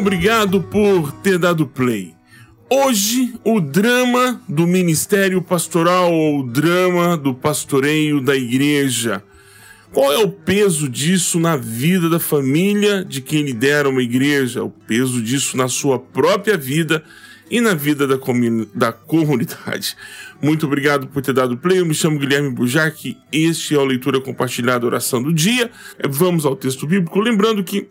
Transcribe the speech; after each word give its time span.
obrigado 0.00 0.62
por 0.62 1.12
ter 1.12 1.38
dado 1.38 1.66
play. 1.66 2.14
Hoje, 2.70 3.34
o 3.44 3.60
drama 3.60 4.40
do 4.48 4.66
ministério 4.66 5.42
pastoral 5.42 6.10
ou 6.10 6.40
o 6.40 6.42
drama 6.42 7.18
do 7.18 7.34
pastoreio 7.34 8.18
da 8.18 8.34
igreja. 8.34 9.22
Qual 9.92 10.10
é 10.10 10.18
o 10.18 10.30
peso 10.30 10.88
disso 10.88 11.38
na 11.38 11.54
vida 11.54 12.08
da 12.08 12.18
família 12.18 13.04
de 13.04 13.20
quem 13.20 13.42
lidera 13.42 13.90
uma 13.90 14.02
igreja? 14.02 14.64
O 14.64 14.70
peso 14.70 15.20
disso 15.20 15.54
na 15.54 15.68
sua 15.68 15.98
própria 15.98 16.56
vida 16.56 17.04
e 17.50 17.60
na 17.60 17.74
vida 17.74 18.06
da, 18.06 18.16
da 18.74 18.92
comunidade. 18.92 19.96
Muito 20.40 20.64
obrigado 20.64 21.08
por 21.08 21.20
ter 21.20 21.34
dado 21.34 21.58
play. 21.58 21.80
Eu 21.80 21.86
me 21.86 21.92
chamo 21.92 22.18
Guilherme 22.18 22.48
Bujac. 22.48 23.18
Este 23.30 23.74
é 23.74 23.78
o 23.78 23.84
Leitura 23.84 24.18
Compartilhada 24.18 24.86
Oração 24.86 25.22
do 25.22 25.30
Dia. 25.30 25.70
Vamos 26.08 26.46
ao 26.46 26.56
texto 26.56 26.86
bíblico. 26.86 27.20
Lembrando 27.20 27.62
que 27.62 27.86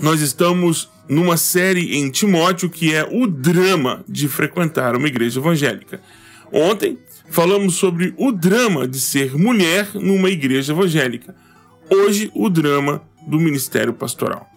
nós 0.00 0.20
estamos 0.20 0.90
numa 1.08 1.36
série 1.36 1.96
em 1.96 2.10
Timóteo 2.10 2.70
que 2.70 2.94
é 2.94 3.06
o 3.10 3.26
drama 3.26 4.04
de 4.08 4.28
frequentar 4.28 4.96
uma 4.96 5.06
igreja 5.06 5.40
evangélica. 5.40 6.00
Ontem 6.52 6.98
falamos 7.30 7.74
sobre 7.74 8.14
o 8.16 8.30
drama 8.32 8.86
de 8.86 9.00
ser 9.00 9.36
mulher 9.36 9.88
numa 9.94 10.30
igreja 10.30 10.72
evangélica. 10.72 11.34
Hoje, 11.90 12.30
o 12.34 12.48
drama 12.48 13.02
do 13.26 13.38
ministério 13.38 13.92
pastoral. 13.92 14.48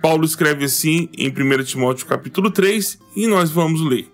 Paulo 0.00 0.24
escreve 0.24 0.64
assim 0.64 1.08
em 1.16 1.28
1 1.28 1.64
Timóteo 1.64 2.06
capítulo 2.06 2.50
3 2.50 2.98
e 3.16 3.26
nós 3.26 3.50
vamos 3.50 3.80
ler. 3.80 4.08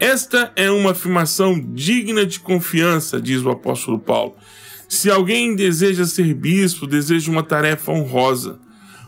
Esta 0.00 0.52
é 0.56 0.70
uma 0.70 0.92
afirmação 0.92 1.60
digna 1.74 2.26
de 2.26 2.40
confiança, 2.40 3.20
diz 3.20 3.42
o 3.42 3.50
apóstolo 3.50 3.98
Paulo. 3.98 4.34
Se 4.88 5.10
alguém 5.10 5.54
deseja 5.54 6.04
ser 6.04 6.34
bispo, 6.34 6.86
deseja 6.86 7.30
uma 7.30 7.42
tarefa 7.42 7.92
honrosa. 7.92 8.58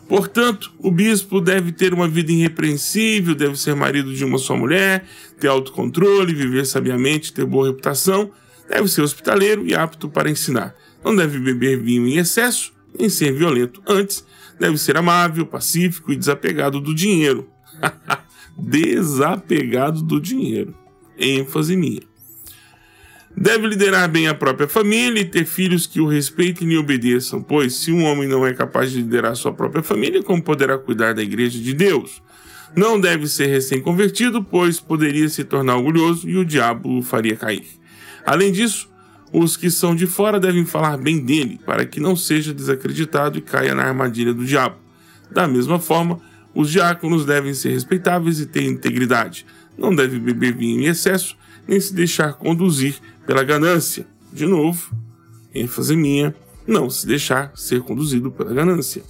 Portanto, 0.07 0.71
o 0.79 0.91
bispo 0.91 1.41
deve 1.41 1.71
ter 1.71 1.93
uma 1.93 2.07
vida 2.07 2.31
irrepreensível, 2.31 3.33
deve 3.33 3.59
ser 3.59 3.75
marido 3.75 4.13
de 4.13 4.23
uma 4.23 4.37
só 4.37 4.55
mulher, 4.55 5.05
ter 5.39 5.47
autocontrole, 5.47 6.33
viver 6.33 6.65
sabiamente, 6.65 7.33
ter 7.33 7.45
boa 7.45 7.67
reputação, 7.67 8.31
deve 8.69 8.87
ser 8.87 9.01
hospitaleiro 9.01 9.65
e 9.65 9.73
apto 9.73 10.07
para 10.07 10.29
ensinar. 10.29 10.75
Não 11.03 11.15
deve 11.15 11.39
beber 11.39 11.81
vinho 11.81 12.07
em 12.07 12.17
excesso, 12.17 12.71
nem 12.97 13.09
ser 13.09 13.33
violento. 13.33 13.81
Antes, 13.87 14.25
deve 14.59 14.77
ser 14.77 14.95
amável, 14.95 15.45
pacífico 15.45 16.11
e 16.11 16.15
desapegado 16.15 16.79
do 16.79 16.93
dinheiro. 16.93 17.49
desapegado 18.57 20.01
do 20.01 20.19
dinheiro. 20.19 20.75
ênfase 21.17 21.75
minha. 21.75 22.01
Deve 23.37 23.67
liderar 23.67 24.09
bem 24.09 24.27
a 24.27 24.33
própria 24.33 24.67
família 24.67 25.19
e 25.19 25.25
ter 25.25 25.45
filhos 25.45 25.85
que 25.85 25.99
o 25.99 26.07
respeitem 26.07 26.71
e 26.71 26.77
obedeçam, 26.77 27.41
pois 27.41 27.75
se 27.75 27.91
um 27.91 28.03
homem 28.03 28.29
não 28.29 28.45
é 28.45 28.53
capaz 28.53 28.91
de 28.91 28.97
liderar 28.97 29.35
sua 29.35 29.51
própria 29.51 29.83
família, 29.83 30.23
como 30.23 30.41
poderá 30.41 30.77
cuidar 30.77 31.13
da 31.13 31.21
igreja 31.21 31.59
de 31.59 31.73
Deus? 31.73 32.23
Não 32.75 32.99
deve 32.99 33.27
ser 33.27 33.47
recém-convertido, 33.47 34.41
pois 34.41 34.79
poderia 34.79 35.27
se 35.27 35.43
tornar 35.43 35.75
orgulhoso 35.75 36.29
e 36.29 36.37
o 36.37 36.45
diabo 36.45 36.97
o 36.97 37.01
faria 37.01 37.35
cair. 37.35 37.65
Além 38.25 38.53
disso, 38.53 38.89
os 39.33 39.57
que 39.57 39.69
são 39.69 39.93
de 39.93 40.07
fora 40.07 40.39
devem 40.39 40.65
falar 40.65 40.97
bem 40.97 41.19
dele, 41.19 41.59
para 41.65 41.85
que 41.85 41.99
não 41.99 42.15
seja 42.15 42.53
desacreditado 42.53 43.37
e 43.37 43.41
caia 43.41 43.75
na 43.75 43.83
armadilha 43.83 44.33
do 44.33 44.45
diabo. 44.45 44.77
Da 45.29 45.45
mesma 45.45 45.77
forma, 45.77 46.21
os 46.53 46.71
diáconos 46.71 47.25
devem 47.25 47.53
ser 47.53 47.71
respeitáveis 47.71 48.39
e 48.39 48.45
ter 48.45 48.63
integridade. 48.63 49.45
Não 49.77 49.93
deve 49.93 50.19
beber 50.19 50.55
vinho 50.55 50.81
em 50.81 50.85
excesso, 50.85 51.35
nem 51.67 51.79
se 51.79 51.93
deixar 51.93 52.33
conduzir 52.33 52.95
pela 53.25 53.43
ganância. 53.43 54.05
De 54.31 54.45
novo, 54.45 54.91
ênfase 55.53 55.95
minha, 55.95 56.35
não 56.67 56.89
se 56.89 57.05
deixar 57.07 57.51
ser 57.55 57.81
conduzido 57.81 58.31
pela 58.31 58.53
ganância. 58.53 59.03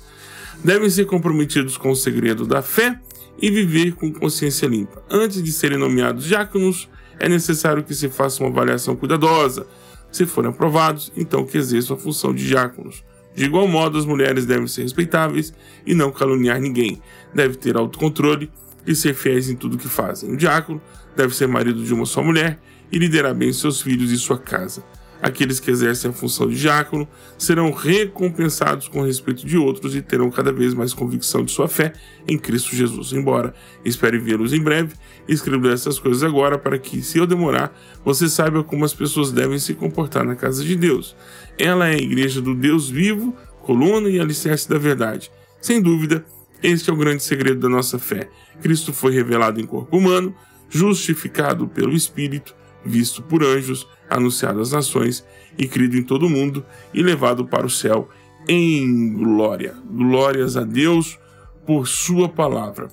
Devem 0.64 0.90
ser 0.90 1.06
comprometidos 1.06 1.78
com 1.78 1.92
o 1.92 1.96
segredo 1.96 2.46
da 2.46 2.62
fé 2.62 3.00
e 3.42 3.50
viver 3.52 3.94
com 3.94 4.12
consciência 4.12 4.68
limpa. 4.68 5.04
Antes 5.10 5.44
de 5.44 5.52
serem 5.52 5.78
nomeados 5.78 6.26
diáconos, 6.26 6.90
é 7.20 7.28
necessário 7.28 7.84
que 7.84 7.94
se 7.94 8.10
faça 8.10 8.44
uma 8.44 8.50
avaliação 8.50 8.96
cuidadosa. 8.96 9.68
Se 10.12 10.26
forem 10.26 10.50
aprovados, 10.50 11.12
então 11.16 11.46
que 11.46 11.58
exerçam 11.58 11.96
a 11.96 12.00
função 12.00 12.34
de 12.34 12.48
diáconos. 12.48 13.04
De 13.36 13.46
igual 13.46 13.68
modo, 13.68 13.98
as 13.98 14.06
mulheres 14.06 14.46
devem 14.46 14.68
ser 14.68 14.84
respeitáveis 14.84 15.54
e 15.86 15.94
não 15.94 16.12
caluniar 16.12 16.60
ninguém. 16.60 17.02
Deve 17.34 17.56
ter 17.56 17.76
autocontrole 17.76 18.50
e 18.88 18.96
ser 18.96 19.14
fiéis 19.14 19.50
em 19.50 19.56
tudo 19.56 19.78
que 19.78 19.90
fazem. 19.90 20.32
O 20.32 20.38
diácono 20.38 20.82
deve 21.18 21.36
ser 21.36 21.48
marido 21.48 21.84
de 21.84 21.94
uma 21.94 22.06
só 22.06 22.24
mulher 22.24 22.60
e 22.96 22.98
liderar 22.98 23.36
bem 23.36 23.52
seus 23.52 23.82
filhos 23.82 24.10
e 24.10 24.18
sua 24.18 24.40
casa. 24.40 24.82
Aqueles 25.22 25.60
que 25.60 25.70
exercem 25.70 26.12
a 26.12 26.14
função 26.14 26.48
de 26.48 26.58
diácono 26.58 27.06
serão 27.38 27.72
recompensados 27.72 28.88
com 28.88 29.02
respeito 29.02 29.46
de 29.46 29.58
outros 29.58 29.96
e 29.96 30.02
terão 30.02 30.32
cada 30.32 30.52
vez 30.52 30.74
mais 30.74 30.94
convicção 30.94 31.44
de 31.44 31.52
sua 31.52 31.68
fé 31.68 31.92
em 32.26 32.38
Cristo 32.38 32.74
Jesus. 32.74 33.12
Embora 33.12 33.54
espere 33.84 34.18
vê-los 34.18 34.54
em 34.54 34.62
breve, 34.62 34.94
escrevo 35.28 35.68
essas 35.68 36.00
coisas 36.00 36.24
agora 36.24 36.58
para 36.58 36.78
que, 36.78 37.02
se 37.02 37.18
eu 37.18 37.28
demorar, 37.28 37.78
você 38.04 38.30
saiba 38.30 38.64
como 38.64 38.86
as 38.86 38.94
pessoas 38.94 39.30
devem 39.30 39.60
se 39.60 39.74
comportar 39.74 40.24
na 40.24 40.36
casa 40.36 40.64
de 40.64 40.76
Deus. 40.76 41.18
Ela 41.60 41.90
é 41.90 41.96
a 41.96 42.02
igreja 42.02 42.40
do 42.40 42.56
Deus 42.56 42.90
vivo, 42.90 43.36
coluna 43.62 44.10
e 44.10 44.22
alicerce 44.22 44.70
da 44.70 44.78
verdade. 44.78 45.30
Sem 45.62 45.82
dúvida, 45.82 46.26
este 46.64 46.90
é 46.90 46.94
o 46.94 46.98
grande 46.98 47.24
segredo 47.24 47.60
da 47.60 47.68
nossa 47.68 48.00
fé. 48.00 48.30
Cristo 48.62 48.94
foi 48.94 49.12
revelado 49.14 49.60
em 49.60 49.66
corpo 49.66 49.98
humano, 49.98 50.34
justificado 50.70 51.68
pelo 51.68 51.94
Espírito 51.94 52.56
visto 52.86 53.24
por 53.24 53.44
anjos, 53.44 53.88
anunciado 54.10 54.62
às 54.62 54.72
nações 54.72 55.26
e 55.58 55.68
crido 55.68 55.98
em 55.98 56.04
todo 56.04 56.28
o 56.28 56.30
mundo 56.30 56.66
e 56.94 57.02
levado 57.02 57.46
para 57.46 57.66
o 57.66 57.70
céu 57.70 58.10
em 58.48 59.14
glória. 59.14 59.76
Glórias 59.90 60.56
a 60.56 60.64
Deus 60.64 61.18
por 61.66 61.88
sua 61.88 62.30
palavra. 62.30 62.90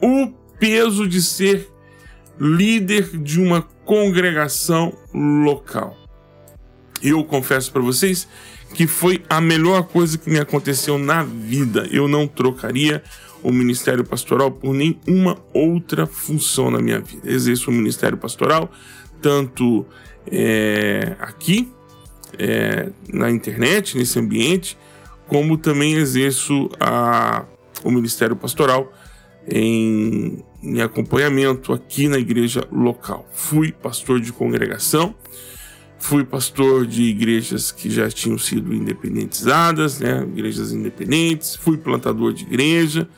O 0.00 0.32
peso 0.58 1.06
de 1.06 1.20
ser 1.20 1.68
líder 2.38 3.16
de 3.18 3.40
uma 3.40 3.62
congregação 3.84 4.96
local. 5.12 5.96
Eu 7.02 7.22
confesso 7.24 7.70
para 7.72 7.82
vocês 7.82 8.26
que 8.74 8.86
foi 8.86 9.22
a 9.28 9.40
melhor 9.40 9.84
coisa 9.84 10.18
que 10.18 10.28
me 10.28 10.38
aconteceu 10.38 10.98
na 10.98 11.22
vida. 11.22 11.86
Eu 11.90 12.08
não 12.08 12.26
trocaria 12.26 13.02
o 13.46 13.52
ministério 13.52 14.04
pastoral 14.04 14.50
por 14.50 14.74
nenhuma 14.74 15.38
outra 15.54 16.04
função 16.04 16.68
na 16.68 16.80
minha 16.80 16.98
vida. 16.98 17.30
Exerço 17.30 17.70
o 17.70 17.72
ministério 17.72 18.18
pastoral 18.18 18.68
tanto 19.22 19.86
é, 20.26 21.14
aqui 21.20 21.72
é, 22.36 22.90
na 23.08 23.30
internet, 23.30 23.96
nesse 23.96 24.18
ambiente, 24.18 24.76
como 25.28 25.56
também 25.56 25.94
exerço 25.94 26.68
a, 26.80 27.44
o 27.84 27.90
ministério 27.92 28.34
pastoral 28.34 28.92
em, 29.48 30.44
em 30.60 30.80
acompanhamento 30.80 31.72
aqui 31.72 32.08
na 32.08 32.18
igreja 32.18 32.66
local. 32.72 33.28
Fui 33.32 33.70
pastor 33.70 34.20
de 34.20 34.32
congregação, 34.32 35.14
fui 35.98 36.24
pastor 36.24 36.86
de 36.86 37.02
igrejas 37.02 37.72
que 37.72 37.90
já 37.90 38.08
tinham 38.08 38.38
sido 38.38 38.74
independentizadas, 38.74 39.98
né, 40.00 40.22
igrejas 40.22 40.72
independentes, 40.72 41.56
fui 41.56 41.76
plantador 41.76 42.32
de 42.32 42.44
igreja, 42.44 43.08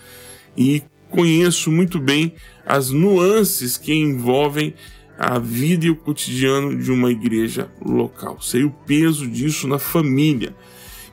e 0.57 0.83
conheço 1.11 1.71
muito 1.71 1.99
bem 1.99 2.35
as 2.67 2.91
nuances 2.91 3.77
que 3.77 3.93
envolvem 3.93 4.75
a 5.19 5.39
vida 5.39 5.87
e 5.87 5.91
o 5.91 5.97
cotidiano 5.97 6.77
de 6.77 6.93
uma 6.93 7.11
igreja 7.11 7.71
local. 7.85 8.41
Sei 8.41 8.63
o 8.63 8.71
peso 8.71 9.27
disso 9.27 9.67
na 9.67 9.79
família. 9.79 10.55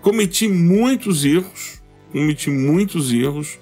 Cometi 0.01 0.47
muitos 0.47 1.25
erros, 1.25 1.81
cometi 2.11 2.49
muitos 2.51 3.11
erros, 3.11 3.57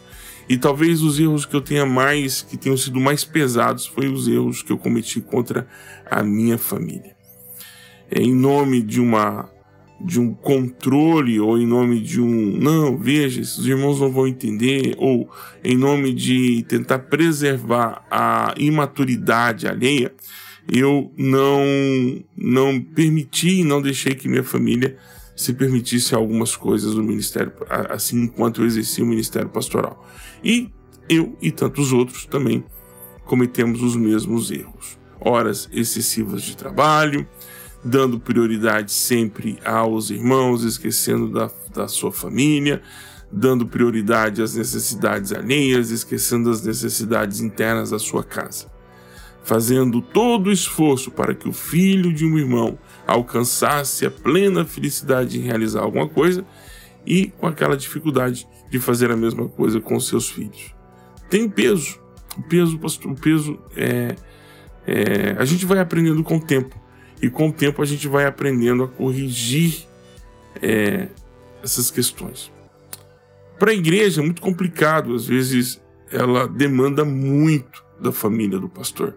e 0.49 0.57
talvez 0.57 1.01
os 1.01 1.17
erros 1.17 1.45
que 1.45 1.55
eu 1.55 1.61
tenha 1.61 1.85
mais, 1.85 2.41
que 2.41 2.57
tenham 2.57 2.75
sido 2.75 2.99
mais 2.99 3.23
pesados, 3.23 3.85
foi 3.85 4.07
os 4.07 4.27
erros 4.27 4.61
que 4.61 4.71
eu 4.71 4.77
cometi 4.77 5.21
contra 5.21 5.65
a 6.05 6.21
minha 6.21 6.57
família. 6.57 7.15
É, 8.13 8.21
em 8.21 8.33
nome 8.33 8.81
de 8.81 9.01
uma 9.01 9.49
de 9.99 10.19
um 10.19 10.33
controle 10.33 11.39
ou 11.39 11.57
em 11.57 11.65
nome 11.65 12.01
de 12.01 12.19
um 12.19 12.57
não, 12.57 12.97
veja, 12.97 13.39
esses 13.39 13.65
irmãos 13.65 14.01
não 14.01 14.11
vão 14.11 14.27
entender, 14.27 14.95
ou 14.97 15.29
em 15.63 15.77
nome 15.77 16.13
de 16.13 16.63
tentar 16.67 16.99
preservar 16.99 18.05
a 18.11 18.53
imaturidade 18.57 19.65
alheia, 19.65 20.13
eu 20.71 21.11
não 21.17 21.63
não 22.35 22.81
permiti, 22.81 23.63
não 23.63 23.81
deixei 23.81 24.13
que 24.13 24.27
minha 24.27 24.43
família 24.43 24.97
se 25.35 25.53
permitisse 25.53 26.13
algumas 26.13 26.55
coisas 26.55 26.95
no 26.95 27.03
ministério, 27.03 27.53
assim 27.89 28.23
enquanto 28.23 28.61
eu 28.61 28.67
exercia 28.67 29.03
o 29.03 29.07
ministério 29.07 29.49
pastoral. 29.49 30.05
E 30.43 30.69
eu 31.09 31.35
e 31.41 31.49
tantos 31.51 31.91
outros 31.91 32.25
também 32.25 32.63
cometemos 33.25 33.81
os 33.81 33.95
mesmos 33.95 34.51
erros. 34.51 34.97
Horas 35.19 35.69
excessivas 35.71 36.43
de 36.43 36.57
trabalho, 36.57 37.25
dando 37.83 38.19
prioridade 38.19 38.91
sempre 38.91 39.59
aos 39.65 40.09
irmãos, 40.09 40.63
esquecendo 40.63 41.29
da, 41.29 41.49
da 41.73 41.87
sua 41.87 42.11
família, 42.11 42.81
dando 43.31 43.65
prioridade 43.65 44.41
às 44.41 44.55
necessidades 44.55 45.33
alheias, 45.33 45.89
esquecendo 45.89 46.49
as 46.49 46.63
necessidades 46.63 47.41
internas 47.41 47.89
da 47.89 47.99
sua 47.99 48.23
casa. 48.23 48.71
Fazendo 49.43 50.01
todo 50.01 50.47
o 50.47 50.51
esforço 50.51 51.11
para 51.11 51.33
que 51.33 51.49
o 51.49 51.53
filho 51.53 52.13
de 52.13 52.25
um 52.25 52.37
irmão 52.37 52.77
alcançasse 53.05 54.05
a 54.05 54.11
plena 54.11 54.63
felicidade 54.63 55.37
em 55.37 55.41
realizar 55.41 55.81
alguma 55.81 56.07
coisa 56.07 56.45
e 57.05 57.27
com 57.27 57.47
aquela 57.47 57.75
dificuldade 57.75 58.47
de 58.69 58.79
fazer 58.79 59.11
a 59.11 59.17
mesma 59.17 59.49
coisa 59.49 59.81
com 59.81 59.99
seus 59.99 60.29
filhos. 60.29 60.73
tem 61.29 61.49
peso. 61.49 62.01
O 62.37 62.41
peso, 62.41 62.79
o 63.05 63.15
peso 63.15 63.59
é, 63.75 64.15
é, 64.87 65.35
a 65.37 65.45
gente 65.45 65.65
vai 65.65 65.77
aprendendo 65.77 66.23
com 66.23 66.37
o 66.37 66.41
tempo 66.41 66.82
e 67.23 67.29
com 67.29 67.47
o 67.47 67.53
tempo 67.53 67.81
a 67.81 67.85
gente 67.85 68.05
vai 68.05 68.25
aprendendo 68.25 68.83
a 68.83 68.87
corrigir 68.89 69.87
é, 70.61 71.07
essas 71.63 71.89
questões. 71.89 72.51
Para 73.57 73.71
a 73.71 73.73
igreja 73.73 74.19
é 74.19 74.25
muito 74.25 74.41
complicado, 74.41 75.15
às 75.15 75.25
vezes 75.25 75.81
ela 76.11 76.49
demanda 76.49 77.05
muito 77.05 77.81
da 77.97 78.11
família 78.11 78.59
do 78.59 78.67
pastor. 78.67 79.15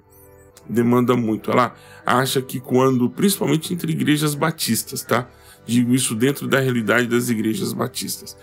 Demanda 0.68 1.16
muito. 1.16 1.50
Ela 1.50 1.74
acha 2.06 2.40
que 2.40 2.60
quando, 2.60 3.10
principalmente 3.10 3.74
entre 3.74 3.90
igrejas 3.90 4.36
batistas, 4.36 5.02
tá? 5.02 5.28
Digo 5.66 5.92
isso 5.92 6.14
dentro 6.14 6.46
da 6.46 6.60
realidade 6.60 7.08
das 7.08 7.28
igrejas 7.28 7.72
batistas. 7.72 8.36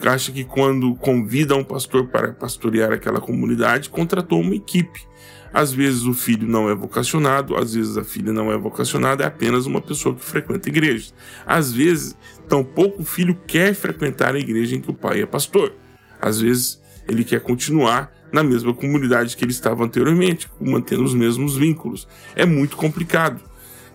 Acha 0.00 0.30
que 0.30 0.44
quando 0.44 0.94
convida 0.94 1.56
um 1.56 1.64
pastor 1.64 2.06
para 2.06 2.32
pastorear 2.32 2.92
aquela 2.92 3.20
comunidade, 3.20 3.90
contratou 3.90 4.40
uma 4.40 4.54
equipe. 4.54 5.08
Às 5.52 5.72
vezes 5.72 6.04
o 6.04 6.14
filho 6.14 6.48
não 6.48 6.70
é 6.70 6.74
vocacionado, 6.74 7.56
às 7.56 7.74
vezes 7.74 7.96
a 7.96 8.04
filha 8.04 8.32
não 8.32 8.50
é 8.50 8.56
vocacionada, 8.56 9.24
é 9.24 9.26
apenas 9.26 9.66
uma 9.66 9.80
pessoa 9.80 10.14
que 10.14 10.24
frequenta 10.24 10.68
igrejas. 10.68 11.12
Às 11.46 11.72
vezes, 11.72 12.16
tampouco 12.48 13.02
o 13.02 13.04
filho 13.04 13.38
quer 13.46 13.74
frequentar 13.74 14.34
a 14.34 14.38
igreja 14.38 14.76
em 14.76 14.80
que 14.80 14.90
o 14.90 14.94
pai 14.94 15.20
é 15.20 15.26
pastor. 15.26 15.74
Às 16.20 16.40
vezes, 16.40 16.80
ele 17.08 17.24
quer 17.24 17.40
continuar 17.40 18.12
na 18.32 18.42
mesma 18.42 18.72
comunidade 18.72 19.36
que 19.36 19.44
ele 19.44 19.52
estava 19.52 19.84
anteriormente, 19.84 20.48
mantendo 20.58 21.04
os 21.04 21.14
mesmos 21.14 21.56
vínculos. 21.56 22.08
É 22.34 22.46
muito 22.46 22.76
complicado 22.76 23.42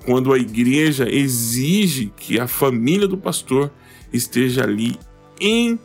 quando 0.05 0.31
a 0.31 0.37
igreja 0.37 1.09
exige 1.09 2.13
que 2.15 2.39
a 2.39 2.47
família 2.47 3.07
do 3.07 3.17
pastor 3.17 3.71
esteja 4.13 4.63
ali 4.63 4.97
em 5.41 5.79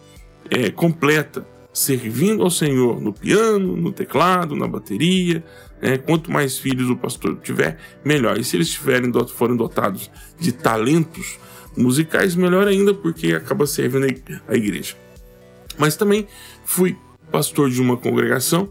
é, 0.50 0.70
completa, 0.70 1.46
servindo 1.72 2.42
ao 2.42 2.50
Senhor 2.50 3.00
no 3.00 3.12
piano, 3.12 3.76
no 3.76 3.92
teclado, 3.92 4.54
na 4.54 4.69
bateria. 4.69 5.42
Né? 5.80 5.98
Quanto 5.98 6.30
mais 6.30 6.58
filhos 6.58 6.90
o 6.90 6.96
pastor 6.96 7.38
tiver, 7.42 7.78
melhor. 8.04 8.38
E 8.38 8.44
se 8.44 8.56
eles 8.56 8.70
tiverem, 8.70 9.10
forem 9.28 9.56
dotados 9.56 10.10
de 10.38 10.52
talentos 10.52 11.38
musicais, 11.76 12.34
melhor 12.34 12.69
ainda, 12.69 12.92
porque 12.92 13.34
acaba 13.34 13.66
servindo 13.66 14.06
a 14.46 14.54
igreja. 14.54 14.94
Mas 15.78 15.96
também 15.96 16.26
fui 16.64 16.96
pastor 17.30 17.70
de 17.70 17.80
uma 17.80 17.96
congregação, 17.96 18.70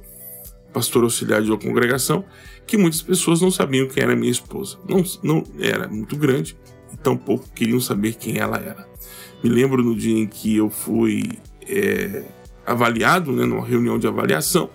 pastor 0.71 1.03
auxiliar 1.03 1.41
de 1.41 1.49
uma 1.49 1.57
congregação, 1.57 2.23
que 2.65 2.77
muitas 2.77 3.01
pessoas 3.01 3.41
não 3.41 3.49
sabiam 3.49 3.87
quem 3.87 4.03
era 4.03 4.15
minha 4.15 4.31
esposa. 4.31 4.77
Não, 4.87 5.03
não 5.23 5.43
era 5.59 5.87
muito 5.87 6.15
grande 6.15 6.55
e 6.93 6.97
tampouco 6.97 7.49
queriam 7.53 7.79
saber 7.79 8.13
quem 8.13 8.37
ela 8.37 8.57
era. 8.57 8.87
Me 9.43 9.49
lembro 9.49 9.83
no 9.83 9.95
dia 9.95 10.17
em 10.17 10.27
que 10.27 10.55
eu 10.55 10.69
fui 10.69 11.23
é, 11.67 12.23
avaliado, 12.65 13.31
né, 13.31 13.45
numa 13.45 13.65
reunião 13.65 13.97
de 13.97 14.07
avaliação, 14.07 14.69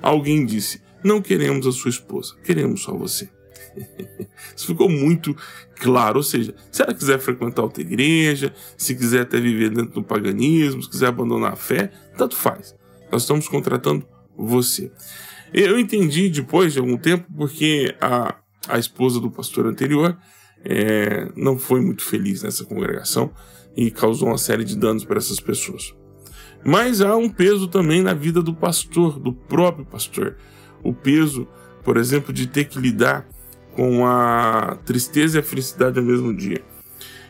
alguém 0.00 0.44
disse: 0.44 0.80
Não 1.02 1.20
queremos 1.20 1.66
a 1.66 1.72
sua 1.72 1.90
esposa, 1.90 2.34
queremos 2.44 2.82
só 2.82 2.96
você. 2.96 3.28
Isso 4.56 4.66
ficou 4.66 4.88
muito 4.88 5.36
claro. 5.76 6.18
Ou 6.18 6.22
seja, 6.22 6.54
se 6.70 6.82
ela 6.82 6.94
quiser 6.94 7.18
frequentar 7.18 7.62
outra 7.62 7.82
igreja, 7.82 8.54
se 8.76 8.94
quiser 8.94 9.22
até 9.22 9.40
viver 9.40 9.70
dentro 9.70 9.94
do 9.94 10.02
paganismo, 10.02 10.82
se 10.82 10.90
quiser 10.90 11.06
abandonar 11.06 11.52
a 11.52 11.56
fé, 11.56 11.90
tanto 12.16 12.36
faz. 12.36 12.74
Nós 13.10 13.22
estamos 13.22 13.48
contratando 13.48 14.06
você. 14.36 14.90
Eu 15.52 15.78
entendi 15.78 16.28
depois 16.28 16.72
de 16.72 16.78
algum 16.78 16.96
tempo 16.96 17.26
porque 17.36 17.94
a, 18.00 18.36
a 18.68 18.78
esposa 18.78 19.20
do 19.20 19.30
pastor 19.30 19.66
anterior 19.66 20.16
é, 20.64 21.30
não 21.36 21.58
foi 21.58 21.80
muito 21.80 22.02
feliz 22.02 22.42
nessa 22.42 22.64
congregação 22.64 23.30
e 23.76 23.90
causou 23.90 24.28
uma 24.28 24.38
série 24.38 24.64
de 24.64 24.76
danos 24.76 25.04
para 25.04 25.18
essas 25.18 25.40
pessoas. 25.40 25.94
Mas 26.64 27.00
há 27.00 27.16
um 27.16 27.28
peso 27.28 27.66
também 27.68 28.02
na 28.02 28.14
vida 28.14 28.42
do 28.42 28.54
pastor, 28.54 29.18
do 29.18 29.32
próprio 29.32 29.84
pastor. 29.84 30.36
O 30.82 30.92
peso, 30.92 31.46
por 31.82 31.96
exemplo, 31.96 32.32
de 32.32 32.46
ter 32.46 32.64
que 32.64 32.78
lidar 32.78 33.26
com 33.72 34.06
a 34.06 34.78
tristeza 34.84 35.38
e 35.38 35.40
a 35.40 35.42
felicidade 35.42 35.98
ao 35.98 36.04
mesmo 36.04 36.34
dia. 36.34 36.62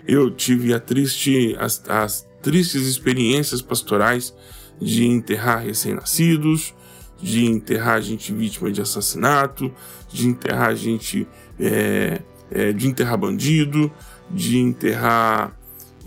Eu 0.07 0.31
tive 0.31 0.75
a 0.75 0.81
triste, 0.81 1.57
as, 1.59 1.83
as 1.89 2.29
tristes 2.43 2.83
experiências 2.83 3.63
pastorais 3.63 4.35
de 4.81 5.07
enterrar 5.07 5.63
recém-nascidos, 5.63 6.75
de 7.21 7.47
enterrar 7.47 8.03
gente 8.03 8.33
vítima 8.33 8.71
de 8.71 8.81
assassinato, 8.81 9.73
de 10.13 10.27
enterrar 10.27 10.75
gente. 10.75 11.27
É, 11.59 12.21
é, 12.53 12.73
de 12.73 12.87
enterrar 12.87 13.17
bandido, 13.17 13.91
de 14.31 14.59
enterrar 14.59 15.57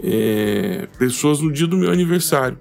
é, 0.01 0.88
pessoas 0.98 1.42
no 1.42 1.51
dia 1.51 1.66
do 1.66 1.75
meu 1.75 1.92
aniversário, 1.92 2.57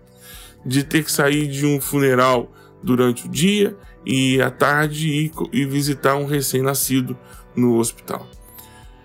de 0.65 0.85
ter 0.85 1.05
que 1.05 1.13
sair 1.13 1.47
de 1.47 1.67
um 1.67 1.81
funeral 1.81 2.53
durante 2.83 3.27
o 3.27 3.29
dia 3.29 3.77
e 4.05 4.41
à 4.41 4.51
tarde 4.51 5.31
e 5.53 5.65
visitar 5.65 6.17
um 6.17 6.27
recém-nascido 6.27 7.17
no 7.57 7.79
hospital. 7.79 8.27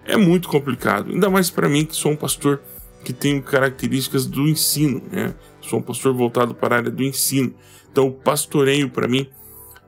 É 0.05 0.17
muito 0.17 0.49
complicado, 0.49 1.11
ainda 1.11 1.29
mais 1.29 1.49
para 1.49 1.69
mim 1.69 1.85
que 1.85 1.95
sou 1.95 2.11
um 2.11 2.15
pastor 2.15 2.61
que 3.03 3.13
tenho 3.13 3.41
características 3.41 4.25
do 4.25 4.47
ensino, 4.47 5.01
né? 5.11 5.33
Sou 5.61 5.79
um 5.79 5.81
pastor 5.81 6.13
voltado 6.13 6.53
para 6.53 6.75
a 6.75 6.77
área 6.79 6.91
do 6.91 7.03
ensino. 7.03 7.53
Então, 7.91 8.07
o 8.07 8.11
pastoreio 8.11 8.89
para 8.89 9.07
mim 9.07 9.27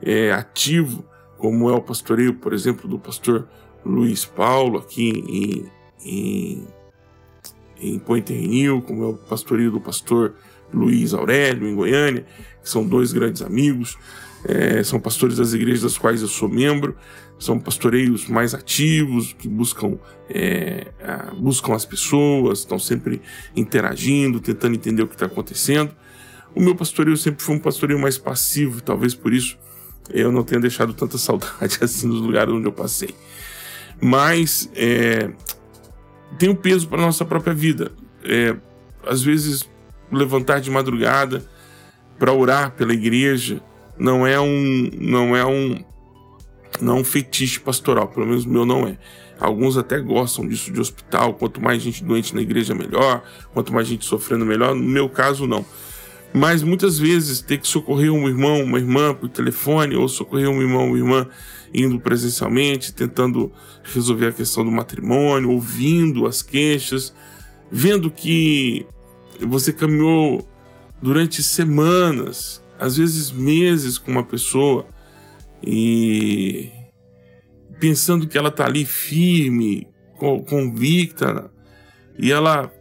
é 0.02 0.32
ativo, 0.32 1.04
como 1.38 1.70
é 1.70 1.74
o 1.74 1.82
pastoreio, 1.82 2.34
por 2.34 2.54
exemplo, 2.54 2.88
do 2.88 2.98
pastor 2.98 3.48
Luiz 3.86 4.26
Paulo 4.26 4.78
aqui 4.78 5.10
em, 5.10 5.66
em, 6.06 6.68
em 7.80 8.00
Point 8.00 8.32
Renil, 8.32 8.82
como 8.82 9.04
é 9.04 9.08
o 9.08 9.14
pastoreio 9.14 9.72
do 9.72 9.82
pastor 9.82 10.36
Luiz 10.74 11.14
Aurélio 11.14 11.68
em 11.68 11.76
Goiânia, 11.76 12.26
que 12.62 12.70
são 12.70 12.86
dois 12.86 13.12
grandes 13.12 13.42
amigos, 13.42 13.98
é, 14.46 14.84
são 14.84 15.00
pastores 15.00 15.38
das 15.38 15.54
igrejas 15.54 15.84
das 15.84 15.98
quais 15.98 16.22
eu 16.22 16.28
sou 16.28 16.50
membro 16.50 16.96
são 17.42 17.60
pastoreios 17.60 18.28
mais 18.28 18.54
ativos, 18.54 19.34
que 19.34 19.48
buscam, 19.48 19.98
é, 20.30 20.86
buscam 21.40 21.74
as 21.74 21.84
pessoas, 21.84 22.60
estão 22.60 22.78
sempre 22.78 23.20
interagindo, 23.56 24.40
tentando 24.40 24.76
entender 24.76 25.02
o 25.02 25.08
que 25.08 25.16
está 25.16 25.26
acontecendo. 25.26 25.92
O 26.54 26.62
meu 26.62 26.76
pastoreio 26.76 27.18
sempre 27.18 27.44
foi 27.44 27.56
um 27.56 27.60
pastoreio 27.60 28.00
mais 28.00 28.16
passivo, 28.16 28.80
talvez 28.80 29.16
por 29.16 29.34
isso 29.34 29.58
eu 30.12 30.32
não 30.32 30.44
tenha 30.44 30.62
deixado 30.62 30.94
tanta 30.94 31.18
saudade 31.18 31.80
assim 31.82 32.08
nos 32.08 32.22
lugares 32.22 32.54
onde 32.54 32.68
eu 32.68 32.72
passei. 32.72 33.10
Mas 34.00 34.70
é, 34.76 35.32
tem 36.38 36.50
um 36.50 36.56
peso 36.56 36.88
para 36.88 37.02
nossa 37.02 37.26
própria 37.26 37.56
vida. 37.56 37.92
É, 38.24 38.56
às 39.04 39.24
vezes, 39.24 39.68
levantar 40.12 40.60
de 40.60 40.70
madrugada 40.70 41.44
para 42.20 42.34
orar 42.34 42.72
pela 42.72 42.94
igreja 42.94 43.62
não 43.98 44.26
é 44.26 44.40
um, 44.40 44.90
não 45.00 45.36
é 45.36 45.46
um, 45.46 45.84
não 46.82 46.98
é 46.98 47.00
um 47.02 47.04
fetiche 47.04 47.60
pastoral, 47.60 48.08
pelo 48.08 48.26
menos 48.26 48.46
o 48.46 48.50
meu 48.50 48.66
não 48.66 48.88
é. 48.88 48.98
Alguns 49.40 49.76
até 49.76 50.00
gostam 50.00 50.48
disso 50.48 50.72
de 50.72 50.80
hospital, 50.80 51.34
quanto 51.34 51.62
mais 51.62 51.82
gente 51.82 52.04
doente 52.04 52.36
na 52.36 52.42
igreja, 52.42 52.76
melhor, 52.76 53.24
quanto 53.54 53.74
mais 53.74 53.88
gente 53.88 54.06
sofrendo, 54.06 54.46
melhor. 54.46 54.76
No 54.76 54.84
meu 54.84 55.10
caso, 55.10 55.48
não. 55.48 55.66
Mas 56.34 56.64
muitas 56.64 56.98
vezes 56.98 57.42
ter 57.42 57.58
que 57.58 57.68
socorrer 57.68 58.12
um 58.12 58.28
irmão, 58.28 58.64
uma 58.64 58.78
irmã 58.78 59.14
por 59.14 59.30
telefone, 59.30 59.96
ou 59.96 60.08
socorrer 60.08 60.48
um 60.50 60.62
irmão, 60.62 60.88
uma 60.88 60.98
irmã 60.98 61.28
indo 61.74 62.00
presencialmente, 62.00 62.94
tentando 62.94 63.52
resolver 63.84 64.28
a 64.28 64.32
questão 64.32 64.64
do 64.64 64.72
matrimônio, 64.72 65.50
ouvindo 65.50 66.26
as 66.26 66.42
queixas, 66.42 67.14
vendo 67.72 68.12
que 68.12 68.86
você 69.46 69.74
caminhou 69.74 70.48
durante 71.02 71.42
semanas, 71.42 72.64
às 72.80 72.98
vezes 72.98 73.32
meses 73.32 73.98
com 73.98 74.12
uma 74.12 74.24
pessoa 74.24 74.86
e 75.64 76.70
pensando 77.80 78.28
que 78.28 78.38
ela 78.38 78.50
está 78.50 78.66
ali 78.66 78.86
firme, 78.86 79.88
convicta, 80.48 81.52
e 82.18 82.32
ela 82.32 82.72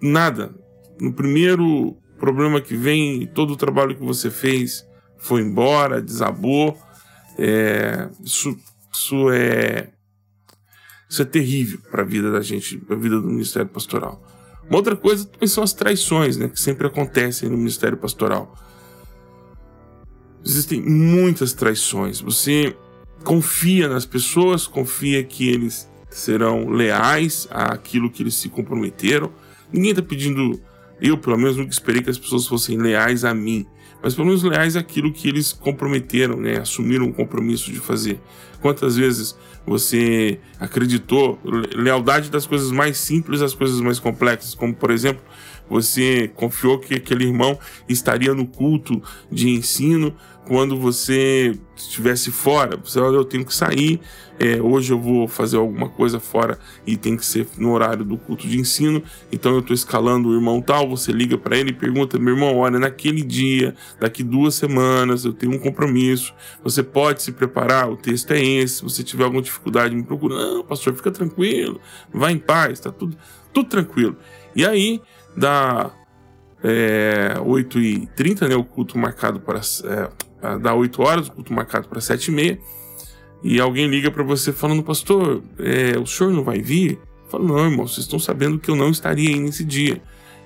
nada. 0.00 0.54
No 1.00 1.12
primeiro 1.12 1.96
problema 2.18 2.60
que 2.60 2.76
vem, 2.76 3.26
todo 3.26 3.52
o 3.52 3.56
trabalho 3.56 3.96
que 3.96 4.04
você 4.04 4.30
fez 4.30 4.86
foi 5.18 5.42
embora, 5.42 6.00
desabou. 6.00 6.78
É, 7.38 8.08
isso, 8.22 8.56
isso 8.92 9.30
é 9.30 9.90
isso 11.08 11.22
é 11.22 11.24
terrível 11.24 11.80
para 11.90 12.02
a 12.02 12.06
vida 12.06 12.30
da 12.30 12.40
gente, 12.40 12.78
para 12.78 12.94
a 12.94 12.98
vida 12.98 13.20
do 13.20 13.26
ministério 13.26 13.68
pastoral. 13.68 14.22
Uma 14.70 14.78
outra 14.78 14.94
coisa 14.94 15.28
são 15.48 15.64
as 15.64 15.72
traições, 15.72 16.36
né, 16.36 16.48
que 16.48 16.60
sempre 16.60 16.86
acontecem 16.86 17.48
no 17.48 17.56
ministério 17.56 17.98
pastoral. 17.98 18.54
Existem 20.46 20.80
muitas 20.80 21.52
traições. 21.52 22.20
Você 22.20 22.76
confia 23.24 23.88
nas 23.88 24.06
pessoas, 24.06 24.68
confia 24.68 25.24
que 25.24 25.48
eles 25.48 25.90
serão 26.08 26.68
leais 26.68 27.48
àquilo 27.50 28.08
que 28.08 28.22
eles 28.22 28.34
se 28.34 28.48
comprometeram. 28.48 29.32
Ninguém 29.72 29.90
está 29.90 30.02
pedindo, 30.02 30.60
eu 31.00 31.18
pelo 31.18 31.36
menos 31.36 31.56
nunca 31.56 31.70
esperei 31.70 32.00
que 32.00 32.10
as 32.10 32.18
pessoas 32.18 32.46
fossem 32.46 32.78
leais 32.78 33.24
a 33.24 33.34
mim, 33.34 33.66
mas 34.00 34.14
pelo 34.14 34.28
menos 34.28 34.44
leais 34.44 34.76
àquilo 34.76 35.12
que 35.12 35.28
eles 35.28 35.52
comprometeram, 35.52 36.36
né? 36.36 36.58
assumiram 36.58 37.06
um 37.06 37.12
compromisso 37.12 37.72
de 37.72 37.80
fazer. 37.80 38.20
Quantas 38.60 38.96
vezes 38.96 39.36
você 39.66 40.38
acreditou 40.58 41.38
lealdade 41.74 42.30
das 42.30 42.46
coisas 42.46 42.70
mais 42.70 42.98
simples 42.98 43.40
às 43.42 43.54
coisas 43.54 43.80
mais 43.80 43.98
complexas, 43.98 44.54
como 44.54 44.74
por 44.74 44.90
exemplo 44.90 45.22
Você 45.68 46.28
confiou 46.34 46.80
que 46.80 46.94
aquele 46.94 47.24
irmão 47.24 47.56
estaria 47.88 48.34
no 48.34 48.44
culto 48.44 49.00
de 49.30 49.48
ensino 49.48 50.12
quando 50.46 50.76
você 50.76 51.56
estivesse 51.76 52.32
fora. 52.32 52.76
Você, 52.76 52.98
olha, 52.98 53.14
eu 53.14 53.24
tenho 53.24 53.44
que 53.44 53.54
sair, 53.54 54.00
é, 54.36 54.60
hoje 54.60 54.92
eu 54.92 54.98
vou 54.98 55.28
fazer 55.28 55.58
alguma 55.58 55.88
coisa 55.88 56.18
fora 56.18 56.58
e 56.84 56.96
tem 56.96 57.16
que 57.16 57.24
ser 57.24 57.46
no 57.56 57.70
horário 57.72 58.04
do 58.04 58.16
culto 58.16 58.48
de 58.48 58.58
ensino, 58.58 59.00
então 59.30 59.52
eu 59.52 59.60
estou 59.60 59.74
escalando 59.74 60.28
o 60.28 60.34
irmão 60.34 60.60
tal. 60.60 60.88
Você 60.88 61.12
liga 61.12 61.38
para 61.38 61.56
ele 61.56 61.70
e 61.70 61.72
pergunta: 61.72 62.18
meu 62.18 62.34
irmão, 62.34 62.56
olha, 62.56 62.80
naquele 62.80 63.22
dia, 63.22 63.74
daqui 64.00 64.24
duas 64.24 64.56
semanas, 64.56 65.24
eu 65.24 65.32
tenho 65.32 65.52
um 65.52 65.58
compromisso, 65.58 66.34
você 66.64 66.82
pode 66.82 67.22
se 67.22 67.30
preparar, 67.30 67.88
o 67.88 67.96
texto 67.96 68.32
é 68.32 68.42
Se 68.66 68.82
você 68.82 69.02
tiver 69.02 69.24
alguma 69.24 69.42
dificuldade, 69.42 69.94
me 69.94 70.02
procura. 70.02 70.34
Não, 70.34 70.64
pastor, 70.64 70.94
fica 70.94 71.10
tranquilo, 71.10 71.80
vai 72.12 72.32
em 72.32 72.38
paz, 72.38 72.80
tá 72.80 72.90
tudo, 72.90 73.16
tudo 73.52 73.68
tranquilo. 73.68 74.16
E 74.54 74.64
aí, 74.64 75.00
dá 75.36 75.90
é, 76.62 77.34
8h30, 77.38 78.48
né, 78.48 78.56
o 78.56 78.64
culto 78.64 78.98
marcado 78.98 79.40
para. 79.40 79.60
É, 79.60 80.58
dá 80.58 80.74
8 80.74 81.02
horas, 81.02 81.28
o 81.28 81.32
culto 81.32 81.52
marcado 81.52 81.88
para 81.88 82.00
7 82.00 82.30
e 82.30 82.58
e 83.42 83.58
alguém 83.58 83.88
liga 83.88 84.10
para 84.10 84.22
você 84.22 84.52
falando, 84.52 84.82
pastor, 84.82 85.42
é, 85.58 85.98
o 85.98 86.06
senhor 86.06 86.32
não 86.32 86.44
vai 86.44 86.60
vir? 86.60 86.98
Fala, 87.30 87.44
não, 87.44 87.58
irmão, 87.64 87.86
vocês 87.86 88.04
estão 88.04 88.18
sabendo 88.18 88.58
que 88.58 88.70
eu 88.70 88.76
não 88.76 88.90
estaria 88.90 89.30
aí 89.30 89.40
nesse 89.40 89.64
dia. 89.64 90.02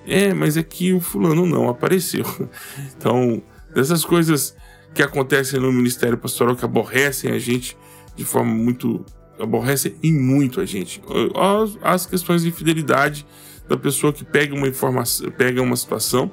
É, 0.07 0.33
mas 0.33 0.57
é 0.57 0.63
que 0.63 0.93
o 0.93 1.01
fulano 1.01 1.47
não 1.47 1.69
apareceu. 1.69 2.25
Então, 2.97 3.43
dessas 3.75 4.05
coisas 4.05 4.55
que 4.95 5.03
acontecem 5.03 5.59
no 5.59 5.73
ministério 5.73 6.17
pastoral 6.17 6.55
que 6.55 6.65
aborrecem 6.65 7.33
a 7.33 7.39
gente 7.39 7.77
de 8.15 8.25
forma 8.25 8.53
muito. 8.53 9.05
aborrecem 9.39 9.95
e 10.03 10.13
muito 10.13 10.61
a 10.61 10.67
gente. 10.67 11.03
As, 11.35 11.79
as 11.83 12.07
questões 12.07 12.43
de 12.43 12.51
fidelidade 12.51 13.27
da 13.69 13.77
pessoa 13.77 14.13
que 14.13 14.25
pega 14.25 14.55
uma 14.55 14.69
informação, 14.69 15.31
pega 15.31 15.63
uma 15.63 15.77
situação 15.77 16.31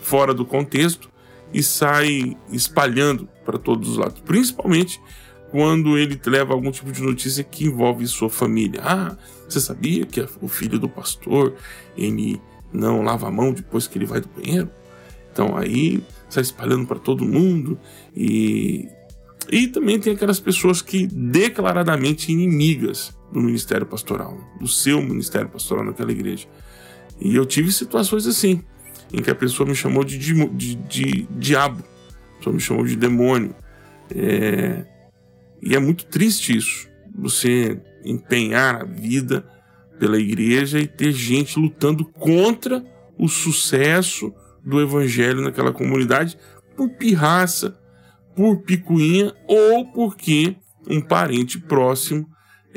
fora 0.00 0.34
do 0.34 0.44
contexto 0.44 1.10
e 1.52 1.62
sai 1.62 2.36
espalhando 2.50 3.28
para 3.44 3.58
todos 3.58 3.90
os 3.90 3.96
lados, 3.96 4.20
principalmente 4.20 5.00
quando 5.50 5.96
ele 5.96 6.20
leva 6.26 6.52
algum 6.52 6.70
tipo 6.70 6.90
de 6.90 7.02
notícia 7.02 7.42
que 7.44 7.64
envolve 7.64 8.06
sua 8.06 8.28
família. 8.28 8.80
Ah, 8.82 9.16
você 9.48 9.60
sabia 9.60 10.04
que 10.04 10.20
o 10.40 10.48
filho 10.48 10.78
do 10.78 10.88
pastor 10.88 11.54
ele 11.96 12.40
não 12.72 13.02
lava 13.02 13.28
a 13.28 13.30
mão 13.30 13.52
depois 13.52 13.86
que 13.86 13.96
ele 13.96 14.06
vai 14.06 14.20
do 14.20 14.28
banheiro? 14.28 14.68
Então 15.32 15.56
aí 15.56 16.02
sai 16.28 16.42
espalhando 16.42 16.86
para 16.86 16.98
todo 16.98 17.24
mundo 17.24 17.78
e 18.14 18.88
e 19.50 19.68
também 19.68 19.98
tem 19.98 20.12
aquelas 20.12 20.40
pessoas 20.40 20.82
que 20.82 21.06
declaradamente 21.06 22.32
inimigas 22.32 23.16
do 23.32 23.40
ministério 23.40 23.86
pastoral, 23.86 24.38
do 24.60 24.66
seu 24.66 25.00
ministério 25.02 25.48
pastoral 25.48 25.84
naquela 25.84 26.10
igreja. 26.10 26.46
E 27.20 27.34
eu 27.34 27.46
tive 27.46 27.72
situações 27.72 28.26
assim 28.26 28.62
em 29.12 29.22
que 29.22 29.30
a 29.30 29.34
pessoa 29.34 29.68
me 29.68 29.74
chamou 29.74 30.04
de, 30.04 30.18
de, 30.18 30.48
de, 30.48 30.74
de 30.74 31.28
diabo, 31.38 31.82
a 32.34 32.38
pessoa 32.38 32.54
me 32.54 32.60
chamou 32.60 32.84
de 32.84 32.96
demônio. 32.96 33.54
É, 34.14 34.84
e 35.62 35.74
é 35.74 35.78
muito 35.78 36.06
triste 36.06 36.56
isso, 36.56 36.88
você 37.14 37.80
empenhar 38.04 38.82
a 38.82 38.84
vida 38.84 39.44
pela 39.98 40.18
igreja 40.18 40.78
e 40.78 40.86
ter 40.86 41.12
gente 41.12 41.58
lutando 41.58 42.04
contra 42.04 42.84
o 43.18 43.28
sucesso 43.28 44.32
do 44.64 44.80
evangelho 44.80 45.40
naquela 45.40 45.72
comunidade 45.72 46.36
por 46.76 46.90
pirraça, 46.90 47.78
por 48.36 48.58
picuinha 48.58 49.34
ou 49.48 49.86
porque 49.86 50.56
um 50.88 51.00
parente 51.00 51.58
próximo 51.58 52.28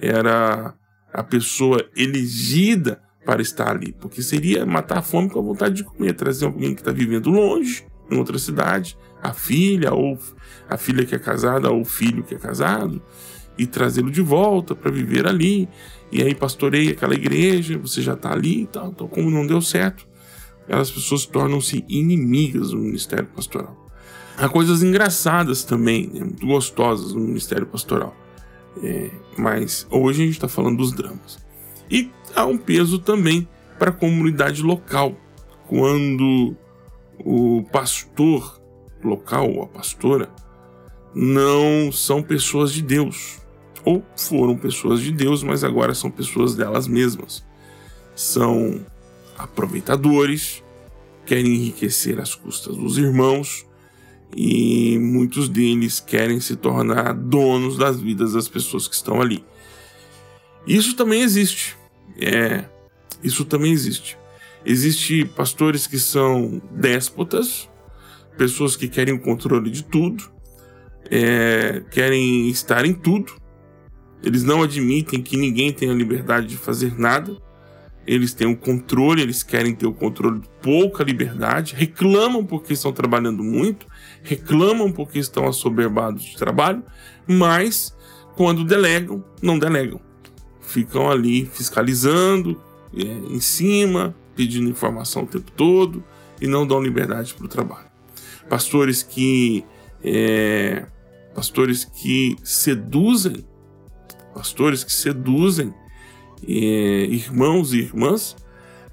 era 0.01 0.73
a 1.13 1.23
pessoa 1.23 1.85
elegida 1.95 3.01
para 3.25 3.41
estar 3.41 3.69
ali, 3.69 3.91
porque 3.91 4.23
seria 4.23 4.65
matar 4.65 4.99
a 4.99 5.01
fome 5.01 5.29
com 5.29 5.39
a 5.39 5.43
vontade 5.43 5.75
de 5.75 5.83
comer, 5.83 6.13
trazer 6.13 6.45
alguém 6.45 6.73
que 6.73 6.81
está 6.81 6.91
vivendo 6.91 7.29
longe, 7.29 7.85
em 8.09 8.17
outra 8.17 8.39
cidade, 8.39 8.97
a 9.21 9.33
filha 9.33 9.93
ou 9.93 10.17
a 10.67 10.77
filha 10.77 11.05
que 11.05 11.13
é 11.13 11.19
casada 11.19 11.69
ou 11.69 11.81
o 11.81 11.85
filho 11.85 12.23
que 12.23 12.33
é 12.33 12.39
casado 12.39 13.01
e 13.57 13.67
trazê-lo 13.67 14.09
de 14.09 14.21
volta 14.21 14.73
para 14.73 14.89
viver 14.89 15.27
ali. 15.27 15.67
E 16.11 16.23
aí 16.23 16.33
pastoreia 16.33 16.91
aquela 16.91 17.13
igreja, 17.13 17.77
você 17.77 18.01
já 18.01 18.13
está 18.13 18.31
ali 18.31 18.63
e 18.63 18.67
tal. 18.67 18.89
Então, 18.89 19.07
como 19.07 19.29
não 19.29 19.45
deu 19.45 19.61
certo, 19.61 20.07
aquelas 20.63 20.89
pessoas 20.89 21.25
tornam-se 21.25 21.85
inimigas 21.87 22.71
do 22.71 22.77
ministério 22.77 23.27
pastoral. 23.27 23.78
Há 24.39 24.47
coisas 24.47 24.81
engraçadas 24.81 25.65
também, 25.65 26.07
né, 26.07 26.21
muito 26.21 26.47
gostosas 26.47 27.13
no 27.13 27.19
ministério 27.19 27.65
pastoral. 27.65 28.15
É, 28.81 29.11
mas 29.37 29.85
hoje 29.91 30.21
a 30.21 30.25
gente 30.25 30.35
está 30.35 30.47
falando 30.47 30.77
dos 30.77 30.93
dramas. 30.93 31.37
E 31.91 32.09
há 32.33 32.45
um 32.45 32.57
peso 32.57 32.99
também 32.99 33.45
para 33.77 33.89
a 33.89 33.93
comunidade 33.93 34.63
local. 34.63 35.13
Quando 35.67 36.55
o 37.17 37.63
pastor 37.69 38.61
local 39.03 39.51
ou 39.51 39.63
a 39.63 39.67
pastora 39.67 40.29
não 41.13 41.91
são 41.91 42.23
pessoas 42.23 42.71
de 42.71 42.81
Deus, 42.81 43.39
ou 43.83 44.05
foram 44.15 44.55
pessoas 44.55 45.01
de 45.01 45.11
Deus, 45.11 45.43
mas 45.43 45.65
agora 45.65 45.93
são 45.93 46.09
pessoas 46.09 46.55
delas 46.55 46.87
mesmas. 46.87 47.43
São 48.15 48.85
aproveitadores, 49.37 50.63
querem 51.25 51.55
enriquecer 51.55 52.21
às 52.21 52.33
custas 52.33 52.77
dos 52.77 52.97
irmãos 52.97 53.67
e 54.35 54.97
muitos 54.99 55.49
deles 55.49 55.99
querem 55.99 56.39
se 56.39 56.55
tornar 56.55 57.13
donos 57.13 57.77
das 57.77 57.99
vidas 57.99 58.33
das 58.33 58.47
pessoas 58.47 58.87
que 58.87 58.95
estão 58.95 59.21
ali. 59.21 59.43
Isso 60.67 60.95
também 60.95 61.21
existe. 61.21 61.77
É, 62.19 62.65
isso 63.23 63.45
também 63.45 63.71
existe. 63.71 64.17
Existe 64.65 65.25
pastores 65.25 65.87
que 65.87 65.97
são 65.97 66.61
déspotas, 66.71 67.69
pessoas 68.37 68.75
que 68.75 68.87
querem 68.87 69.13
o 69.13 69.19
controle 69.19 69.69
de 69.69 69.83
tudo, 69.83 70.29
é, 71.09 71.81
querem 71.91 72.49
estar 72.49 72.85
em 72.85 72.93
tudo. 72.93 73.33
Eles 74.21 74.43
não 74.43 74.61
admitem 74.61 75.21
que 75.21 75.37
ninguém 75.37 75.71
tenha 75.71 75.93
liberdade 75.93 76.47
de 76.47 76.57
fazer 76.57 76.99
nada. 76.99 77.37
Eles 78.11 78.33
têm 78.33 78.47
o 78.47 78.51
um 78.51 78.55
controle, 78.55 79.21
eles 79.21 79.43
querem 79.43 79.75
ter 79.75 79.85
o 79.85 79.93
controle 79.93 80.39
de 80.39 80.49
pouca 80.61 81.03
liberdade, 81.03 81.75
reclamam 81.75 82.43
porque 82.43 82.73
estão 82.73 82.91
trabalhando 82.91 83.43
muito, 83.43 83.85
reclamam 84.23 84.91
porque 84.91 85.19
estão 85.19 85.47
assoberbados 85.47 86.23
de 86.23 86.37
trabalho, 86.37 86.83
mas 87.27 87.95
quando 88.35 88.63
delegam, 88.63 89.23
não 89.41 89.59
delegam 89.59 90.01
ficam 90.69 91.09
ali 91.09 91.45
fiscalizando, 91.45 92.61
é, 92.95 93.01
em 93.01 93.39
cima, 93.39 94.15
pedindo 94.35 94.69
informação 94.69 95.23
o 95.23 95.27
tempo 95.27 95.51
todo 95.51 96.03
e 96.39 96.47
não 96.47 96.65
dão 96.65 96.81
liberdade 96.81 97.33
para 97.33 97.45
o 97.45 97.49
trabalho. 97.49 97.89
Pastores 98.47 99.03
que 99.03 99.65
é, 100.03 100.85
pastores 101.33 101.85
que 101.85 102.35
seduzem, 102.43 103.45
pastores 104.33 104.83
que 104.83 104.93
seduzem 104.93 105.73
irmãos 106.47 107.73
e 107.73 107.79
irmãs, 107.79 108.35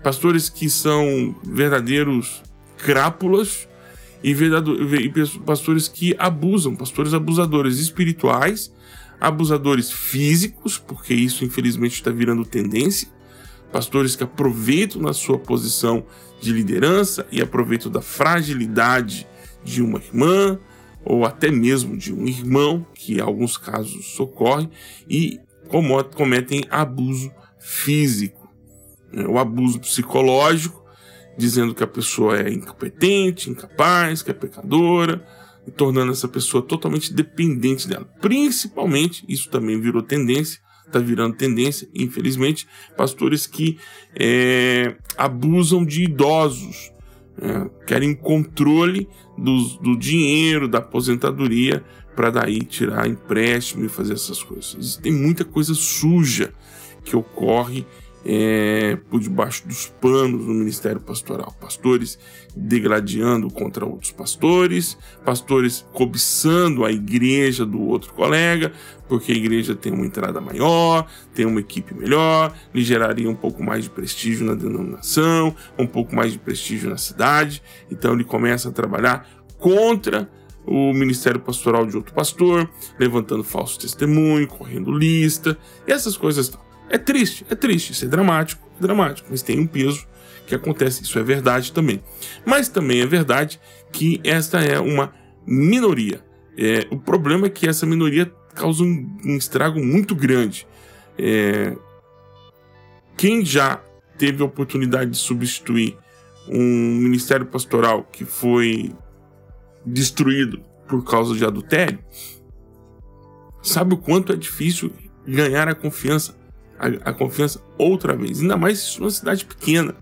pastores 0.02 0.48
que 0.48 0.68
são 0.68 1.34
verdadeiros 1.44 2.42
crápulas 2.78 3.68
e, 4.22 4.32
e 4.32 5.40
pastores 5.44 5.88
que 5.88 6.14
abusam, 6.18 6.74
pastores 6.74 7.14
abusadores 7.14 7.78
espirituais 7.78 8.72
abusadores 9.20 9.90
físicos, 9.90 10.78
porque 10.78 11.14
isso 11.14 11.44
infelizmente 11.44 11.94
está 11.94 12.10
virando 12.10 12.44
tendência, 12.44 13.08
pastores 13.72 14.14
que 14.14 14.24
aproveitam 14.24 15.00
na 15.00 15.12
sua 15.12 15.38
posição 15.38 16.04
de 16.40 16.52
liderança 16.52 17.26
e 17.32 17.40
aproveitam 17.40 17.90
da 17.90 18.02
fragilidade 18.02 19.26
de 19.64 19.82
uma 19.82 19.98
irmã 19.98 20.58
ou 21.04 21.24
até 21.24 21.50
mesmo 21.50 21.96
de 21.96 22.12
um 22.12 22.26
irmão, 22.26 22.84
que 22.92 23.14
em 23.14 23.20
alguns 23.20 23.56
casos 23.56 24.06
socorre, 24.06 24.68
e 25.08 25.38
cometem 25.66 26.64
abuso 26.70 27.30
físico, 27.58 28.48
né? 29.12 29.26
o 29.26 29.38
abuso 29.38 29.80
psicológico, 29.80 30.84
dizendo 31.36 31.74
que 31.74 31.84
a 31.84 31.86
pessoa 31.86 32.38
é 32.40 32.50
incompetente, 32.50 33.50
incapaz, 33.50 34.22
que 34.22 34.30
é 34.30 34.34
pecadora, 34.34 35.26
e 35.66 35.70
tornando 35.70 36.12
essa 36.12 36.28
pessoa 36.28 36.62
totalmente 36.62 37.12
dependente 37.12 37.88
dela. 37.88 38.08
Principalmente, 38.20 39.24
isso 39.28 39.50
também 39.50 39.80
virou 39.80 40.02
tendência, 40.02 40.60
está 40.86 41.00
virando 41.00 41.36
tendência, 41.36 41.88
infelizmente, 41.94 42.66
pastores 42.96 43.46
que 43.46 43.78
é, 44.14 44.96
abusam 45.18 45.84
de 45.84 46.04
idosos, 46.04 46.92
é, 47.38 47.84
querem 47.86 48.14
controle 48.14 49.08
do, 49.36 49.62
do 49.78 49.96
dinheiro, 49.98 50.68
da 50.68 50.78
aposentadoria, 50.78 51.84
para 52.16 52.30
daí 52.30 52.60
tirar 52.60 53.06
empréstimo 53.06 53.84
e 53.84 53.88
fazer 53.88 54.14
essas 54.14 54.42
coisas. 54.42 54.96
Tem 54.96 55.12
muita 55.12 55.44
coisa 55.44 55.74
suja 55.74 56.52
que 57.04 57.14
ocorre 57.14 57.86
é, 58.28 58.98
por 59.08 59.20
debaixo 59.20 59.68
dos 59.68 59.86
panos 60.00 60.44
no 60.44 60.54
ministério 60.54 61.00
pastoral. 61.00 61.54
Pastores 61.60 62.18
degladiando 62.56 63.48
contra 63.48 63.86
outros 63.86 64.10
pastores, 64.10 64.98
pastores 65.24 65.86
cobiçando 65.92 66.84
a 66.84 66.90
igreja 66.90 67.64
do 67.64 67.80
outro 67.82 68.12
colega, 68.14 68.72
porque 69.08 69.30
a 69.30 69.36
igreja 69.36 69.76
tem 69.76 69.92
uma 69.92 70.04
entrada 70.04 70.40
maior, 70.40 71.06
tem 71.34 71.46
uma 71.46 71.60
equipe 71.60 71.94
melhor, 71.94 72.52
lhe 72.74 72.82
geraria 72.82 73.30
um 73.30 73.36
pouco 73.36 73.62
mais 73.62 73.84
de 73.84 73.90
prestígio 73.90 74.44
na 74.44 74.54
denominação, 74.54 75.54
um 75.78 75.86
pouco 75.86 76.16
mais 76.16 76.32
de 76.32 76.38
prestígio 76.38 76.90
na 76.90 76.96
cidade. 76.96 77.62
Então 77.88 78.14
ele 78.14 78.24
começa 78.24 78.70
a 78.70 78.72
trabalhar 78.72 79.28
contra 79.58 80.28
o 80.66 80.92
ministério 80.92 81.38
pastoral 81.40 81.86
de 81.86 81.96
outro 81.96 82.12
pastor, 82.12 82.68
levantando 82.98 83.44
falso 83.44 83.78
testemunho, 83.78 84.46
correndo 84.48 84.90
lista, 84.90 85.56
e 85.86 85.92
essas 85.92 86.16
coisas. 86.16 86.52
É 86.88 86.98
triste, 86.98 87.44
é 87.50 87.54
triste, 87.54 87.92
isso 87.92 88.04
é 88.04 88.08
dramático, 88.08 88.68
é 88.78 88.82
dramático, 88.82 89.28
mas 89.30 89.42
tem 89.42 89.58
um 89.58 89.66
peso 89.66 90.06
que 90.46 90.54
acontece, 90.54 91.02
isso 91.02 91.18
é 91.18 91.22
verdade 91.22 91.72
também. 91.72 92.02
Mas 92.44 92.68
também 92.68 93.00
é 93.00 93.06
verdade 93.06 93.60
que 93.92 94.20
esta 94.22 94.60
é 94.60 94.78
uma 94.78 95.12
minoria. 95.46 96.24
É, 96.56 96.86
o 96.90 96.98
problema 96.98 97.46
é 97.46 97.50
que 97.50 97.68
essa 97.68 97.84
minoria 97.84 98.32
causa 98.54 98.82
um, 98.82 99.18
um 99.24 99.36
estrago 99.36 99.82
muito 99.82 100.14
grande. 100.14 100.66
É, 101.18 101.76
quem 103.16 103.44
já 103.44 103.82
teve 104.16 104.42
a 104.42 104.46
oportunidade 104.46 105.10
de 105.10 105.18
substituir 105.18 105.96
um 106.48 106.96
ministério 106.96 107.46
pastoral 107.46 108.04
que 108.04 108.24
foi 108.24 108.94
destruído 109.86 110.60
por 110.88 111.04
causa 111.04 111.34
de 111.34 111.44
adultério, 111.44 111.98
sabe 113.62 113.94
o 113.94 113.96
quanto 113.96 114.32
é 114.32 114.36
difícil 114.36 114.92
ganhar 115.26 115.68
a 115.68 115.74
confiança, 115.74 116.36
a, 116.78 117.10
a 117.10 117.12
confiança 117.12 117.62
outra 117.78 118.16
vez, 118.16 118.40
ainda 118.40 118.56
mais 118.56 118.78
se 118.78 119.00
uma 119.00 119.10
cidade 119.10 119.44
pequena. 119.44 119.94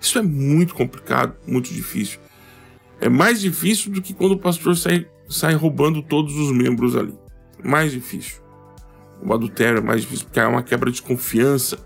Isso 0.00 0.18
é 0.18 0.22
muito 0.22 0.74
complicado, 0.74 1.34
muito 1.46 1.72
difícil. 1.72 2.20
É 3.00 3.08
mais 3.08 3.40
difícil 3.40 3.90
do 3.90 4.02
que 4.02 4.12
quando 4.12 4.32
o 4.32 4.38
pastor 4.38 4.76
sai, 4.76 5.06
sai 5.28 5.54
roubando 5.54 6.02
todos 6.02 6.36
os 6.36 6.52
membros 6.52 6.94
ali. 6.94 7.14
Mais 7.62 7.92
difícil. 7.92 8.42
O 9.22 9.32
adultério 9.32 9.78
é 9.78 9.80
mais 9.80 10.02
difícil 10.02 10.26
porque 10.26 10.40
há 10.40 10.48
uma 10.48 10.62
quebra 10.62 10.90
de 10.90 11.00
confiança. 11.00 11.78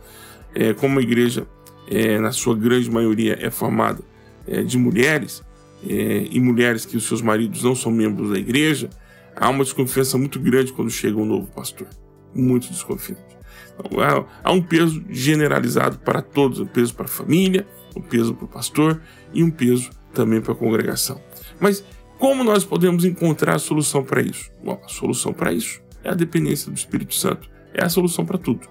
É, 0.54 0.74
como 0.74 0.98
a 0.98 1.02
igreja, 1.02 1.46
é, 1.88 2.18
na 2.18 2.32
sua 2.32 2.56
grande 2.56 2.90
maioria, 2.90 3.38
é 3.40 3.50
formada 3.50 4.02
é, 4.46 4.62
de 4.62 4.76
mulheres, 4.76 5.42
é, 5.86 6.26
e 6.30 6.40
mulheres 6.40 6.84
que 6.84 6.96
os 6.96 7.06
seus 7.06 7.22
maridos 7.22 7.62
não 7.62 7.74
são 7.74 7.92
membros 7.92 8.30
da 8.30 8.38
igreja, 8.38 8.88
há 9.34 9.48
uma 9.48 9.64
desconfiança 9.64 10.18
muito 10.18 10.38
grande 10.40 10.72
quando 10.72 10.90
chega 10.90 11.16
um 11.16 11.24
novo 11.24 11.46
pastor. 11.48 11.88
Muito 12.34 12.68
desconfiante. 12.68 13.38
Então, 13.78 14.00
há, 14.00 14.24
há, 14.42 14.52
um 14.52 14.62
peso 14.62 15.04
generalizado 15.08 15.98
para 15.98 16.20
todos: 16.20 16.60
um 16.60 16.66
peso 16.66 16.94
para 16.94 17.06
a 17.06 17.08
família, 17.08 17.66
um 17.96 18.00
peso 18.00 18.34
para 18.34 18.44
o 18.44 18.48
pastor 18.48 19.00
e 19.32 19.42
um 19.42 19.50
peso 19.50 19.90
também 20.12 20.40
para 20.40 20.52
a 20.52 20.56
congregação. 20.56 21.20
Mas 21.60 21.84
como 22.18 22.42
nós 22.42 22.64
podemos 22.64 23.04
encontrar 23.04 23.54
a 23.54 23.58
solução 23.58 24.02
para 24.02 24.20
isso? 24.20 24.50
Bom, 24.62 24.80
a 24.84 24.88
solução 24.88 25.32
para 25.32 25.52
isso 25.52 25.80
é 26.02 26.10
a 26.10 26.14
dependência 26.14 26.70
do 26.70 26.76
Espírito 26.76 27.14
Santo. 27.14 27.48
É 27.72 27.84
a 27.84 27.88
solução 27.88 28.24
para 28.26 28.38
tudo. 28.38 28.68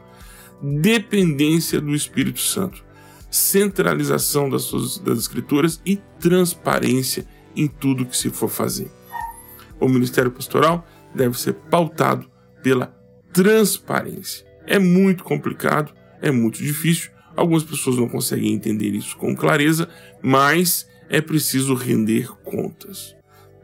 Dependência 0.62 1.80
do 1.80 1.96
Espírito 1.96 2.40
Santo 2.40 2.84
centralização 3.30 4.50
das, 4.50 4.64
suas, 4.64 4.98
das 5.00 5.20
escrituras 5.20 5.82
e 5.86 5.98
transparência 6.20 7.26
em 7.56 7.68
tudo 7.68 8.06
que 8.06 8.16
se 8.16 8.30
for 8.30 8.50
fazer. 8.50 8.90
O 9.80 9.88
ministério 9.88 10.32
pastoral 10.32 10.86
deve 11.14 11.40
ser 11.40 11.54
pautado 11.54 12.30
pela 12.64 12.96
transparência. 13.34 14.46
É 14.66 14.80
muito 14.80 15.24
complicado, 15.24 15.94
é 16.22 16.32
muito 16.32 16.58
difícil, 16.58 17.12
algumas 17.36 17.64
pessoas 17.64 17.98
não 17.98 18.10
conseguem 18.10 18.54
entender 18.54 18.90
isso 18.90 19.16
com 19.18 19.36
clareza, 19.36 19.90
mas 20.22 20.88
é 21.10 21.22
preciso 21.22 21.74
render 21.74 22.30
contas. 22.44 23.16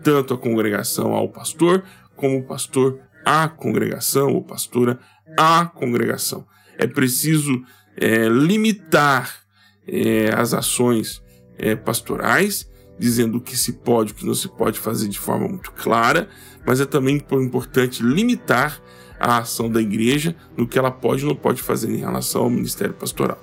Tanto 0.04 0.34
a 0.34 0.38
congregação 0.38 1.14
ao 1.14 1.30
pastor, 1.30 1.84
como 2.16 2.40
o 2.40 2.44
pastor 2.44 3.00
à 3.26 3.48
congregação, 3.48 4.34
ou 4.34 4.44
pastora 4.44 5.00
à 5.38 5.66
congregação. 5.66 6.46
É 6.78 6.88
preciso 6.88 7.64
é, 7.98 8.28
limitar 8.28 9.43
é, 9.88 10.34
as 10.34 10.54
ações 10.54 11.22
é, 11.58 11.76
pastorais, 11.76 12.70
dizendo 12.98 13.38
o 13.38 13.42
que 13.42 13.58
se 13.58 13.74
pode 13.74 14.12
e 14.12 14.14
o 14.14 14.16
que 14.16 14.26
não 14.26 14.36
se 14.36 14.48
pode 14.48 14.80
fazer 14.80 15.08
de 15.08 15.20
forma 15.20 15.48
muito 15.48 15.72
clara, 15.72 16.30
mas 16.66 16.80
é 16.80 16.86
também 16.86 17.22
importante 17.32 18.04
limitar 18.04 18.82
a 19.20 19.40
ação 19.40 19.70
da 19.70 19.82
igreja 19.82 20.36
no 20.58 20.68
que 20.68 20.78
ela 20.78 20.92
pode 20.92 21.24
e 21.24 21.28
não 21.28 21.36
pode 21.36 21.62
fazer 21.62 21.90
em 21.90 21.98
relação 21.98 22.44
ao 22.44 22.50
ministério 22.50 22.94
pastoral. 22.94 23.42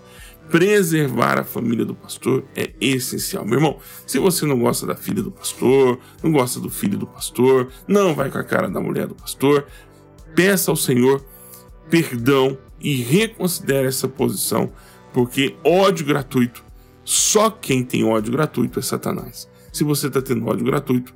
Preservar 0.50 1.38
a 1.38 1.44
família 1.44 1.84
do 1.84 1.94
pastor 1.94 2.44
é 2.56 2.72
essencial. 2.80 3.44
Meu 3.44 3.58
irmão, 3.58 3.78
se 4.04 4.18
você 4.18 4.44
não 4.44 4.58
gosta 4.58 4.84
da 4.84 4.96
filha 4.96 5.22
do 5.22 5.30
pastor, 5.30 5.98
não 6.22 6.32
gosta 6.32 6.58
do 6.58 6.68
filho 6.68 6.98
do 6.98 7.06
pastor, 7.06 7.68
não 7.86 8.14
vai 8.14 8.30
com 8.30 8.38
a 8.38 8.44
cara 8.44 8.68
da 8.68 8.80
mulher 8.80 9.06
do 9.06 9.14
pastor, 9.14 9.66
peça 10.34 10.70
ao 10.70 10.76
Senhor 10.76 11.24
perdão 11.88 12.58
e 12.80 12.96
reconsidere 13.02 13.88
essa 13.88 14.08
posição 14.08 14.72
porque 15.12 15.56
ódio 15.64 16.06
gratuito, 16.06 16.64
só 17.04 17.50
quem 17.50 17.84
tem 17.84 18.04
ódio 18.04 18.32
gratuito 18.32 18.78
é 18.78 18.82
Satanás. 18.82 19.48
Se 19.72 19.84
você 19.84 20.08
está 20.08 20.20
tendo 20.20 20.46
ódio 20.46 20.64
gratuito, 20.64 21.14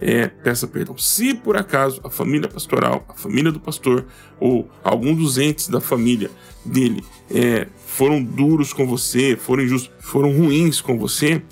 é, 0.00 0.26
peça 0.26 0.66
perdão. 0.66 0.98
Se 0.98 1.32
por 1.32 1.56
acaso 1.56 2.00
a 2.02 2.10
família 2.10 2.48
pastoral, 2.48 3.04
a 3.08 3.14
família 3.14 3.52
do 3.52 3.60
pastor 3.60 4.06
ou 4.40 4.68
algum 4.82 5.14
dos 5.14 5.38
entes 5.38 5.68
da 5.68 5.80
família 5.80 6.30
dele 6.64 7.04
é, 7.30 7.68
foram 7.86 8.22
duros 8.22 8.72
com 8.72 8.86
você, 8.86 9.36
foram 9.36 9.62
injustos, 9.62 9.92
foram 10.00 10.32
ruins 10.32 10.80
com 10.80 10.98
você, 10.98 11.42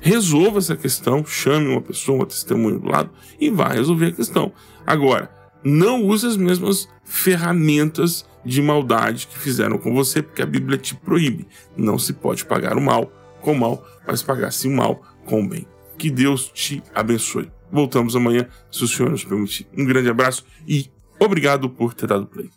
resolva 0.00 0.58
essa 0.58 0.74
questão, 0.76 1.24
chame 1.26 1.68
uma 1.68 1.82
pessoa, 1.82 2.20
uma 2.20 2.26
testemunha 2.26 2.78
do 2.78 2.88
lado 2.88 3.10
e 3.38 3.50
vá 3.50 3.68
resolver 3.68 4.06
a 4.06 4.12
questão. 4.12 4.50
Agora, 4.86 5.30
não 5.62 6.02
use 6.02 6.26
as 6.26 6.38
mesmas 6.38 6.88
ferramentas 7.04 8.24
de 8.44 8.62
maldade 8.62 9.26
que 9.26 9.38
fizeram 9.38 9.78
com 9.78 9.94
você, 9.94 10.22
porque 10.22 10.42
a 10.42 10.46
Bíblia 10.46 10.78
te 10.78 10.94
proíbe. 10.94 11.46
Não 11.76 11.98
se 11.98 12.12
pode 12.12 12.44
pagar 12.44 12.76
o 12.76 12.80
mal 12.80 13.12
com 13.40 13.52
o 13.52 13.58
mal, 13.58 13.84
mas 14.06 14.22
pagar-se 14.22 14.68
o 14.68 14.70
mal 14.70 15.02
com 15.24 15.42
o 15.42 15.48
bem. 15.48 15.66
Que 15.98 16.10
Deus 16.10 16.50
te 16.52 16.82
abençoe. 16.94 17.50
Voltamos 17.70 18.16
amanhã, 18.16 18.48
se 18.70 18.84
o 18.84 18.88
Senhor 18.88 19.10
nos 19.10 19.24
permitir. 19.24 19.66
Um 19.76 19.84
grande 19.84 20.08
abraço 20.08 20.44
e 20.66 20.90
obrigado 21.18 21.68
por 21.70 21.94
ter 21.94 22.06
dado 22.06 22.26
play. 22.26 22.50